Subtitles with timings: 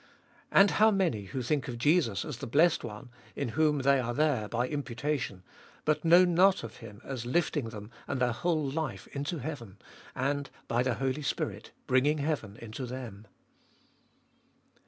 [0.51, 4.15] And how many who thinh of Jesus as the blessed One in whom they are
[4.15, 5.43] there, by imputation,
[5.85, 9.77] but know not of Him as lifting them and their whole life into heaven,
[10.15, 13.27] and, by the Holy Spirit, bringing heaven Into them.